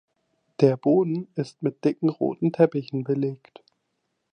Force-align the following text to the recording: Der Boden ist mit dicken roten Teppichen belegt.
Der 0.61 0.77
Boden 0.77 1.27
ist 1.35 1.61
mit 1.61 1.85
dicken 1.85 2.09
roten 2.09 2.51
Teppichen 2.51 3.03
belegt. 3.03 3.61